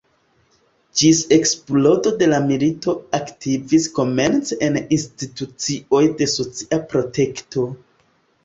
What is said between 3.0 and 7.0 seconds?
aktivis komence en institucioj de socia